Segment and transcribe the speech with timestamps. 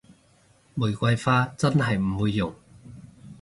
[0.73, 2.55] 玫瑰花真係唔會用